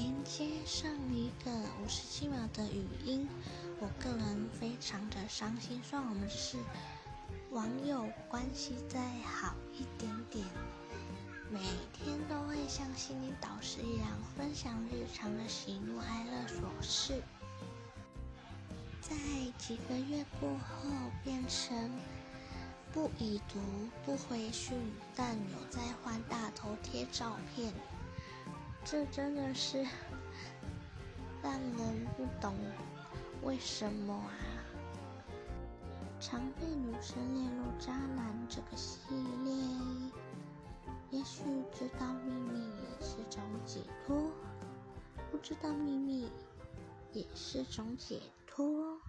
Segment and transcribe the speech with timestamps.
[0.00, 1.50] 连接上一个
[1.84, 3.28] 五十七秒的语音，
[3.80, 5.78] 我个人非常的伤心。
[5.84, 6.56] 希望我们是
[7.50, 10.46] 网友关系再好一点点，
[11.50, 11.60] 每
[11.92, 17.22] 天都会像心理导师一样分享日常的喜怒哀乐琐事。
[19.02, 19.14] 在
[19.58, 20.88] 几个月过后，
[21.22, 21.90] 变成
[22.90, 23.60] 不已读
[24.06, 24.78] 不回讯，
[25.14, 27.70] 但有在换大头贴照片。
[28.90, 29.86] 这真的是
[31.44, 32.52] 让人不懂
[33.44, 34.34] 为什么啊！
[36.18, 38.98] 常被女生列入渣男这个系
[39.44, 39.54] 列，
[41.10, 44.32] 也许知道秘密也是种解脱，
[45.30, 46.28] 不知道秘密
[47.12, 48.98] 也是种解脱。